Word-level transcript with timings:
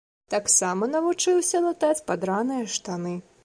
Таксама 0.33 0.87
навучыўся 0.95 1.63
латаць 1.67 2.01
падраныя 2.11 2.69
штаны. 2.77 3.13